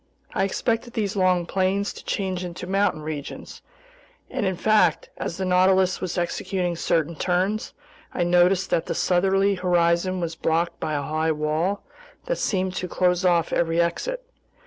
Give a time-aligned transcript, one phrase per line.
[0.33, 3.61] I expected these long plains to change into mountain regions,
[4.31, 7.75] and in fact, as the Nautilus was executing certain turns,
[8.11, 11.83] I noticed that the southerly horizon was blocked by a high wall
[12.25, 14.23] that seemed to close off every exit.